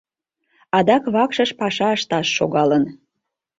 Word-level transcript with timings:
Адак 0.77 1.03
вакшыш 1.13 1.49
паша 1.59 1.89
ышташ 1.97 2.27
шогалын. 2.37 2.83